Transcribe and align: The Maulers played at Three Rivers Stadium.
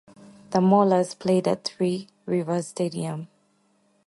The 0.49 0.57
Maulers 0.61 1.13
played 1.13 1.47
at 1.47 1.63
Three 1.63 2.07
Rivers 2.25 2.65
Stadium. 2.69 3.27